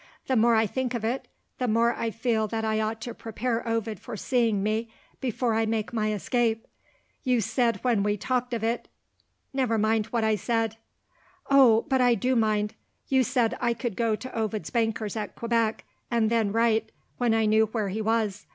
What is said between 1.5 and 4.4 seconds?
the more I feel that I ought to prepare Ovid for